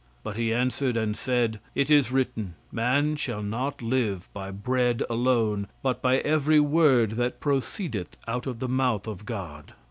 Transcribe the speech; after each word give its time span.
But 0.23 0.35
he 0.35 0.51
answered, 0.51 0.97
and 0.97 1.15
said 1.15 1.59
'It 1.75 1.91
is 1.91 2.11
written: 2.11 2.55
man 2.71 3.15
shall 3.17 3.43
not 3.43 3.83
live 3.83 4.29
by 4.33 4.49
bread 4.49 5.03
alone, 5.11 5.67
but 5.83 6.01
by 6.01 6.17
every 6.17 6.59
word 6.59 7.11
that 7.17 7.39
proceedeth 7.39 8.17
out 8.27 8.47
of 8.47 8.57
the 8.57 8.67
mouth 8.67 9.05
of 9.05 9.27
God.' 9.27 9.75